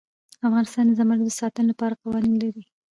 افغانستان 0.47 0.83
د 0.87 0.91
زمرد 0.99 1.21
د 1.25 1.29
ساتنې 1.39 1.65
لپاره 1.71 1.99
قوانین 2.01 2.35
لري. 2.43 2.63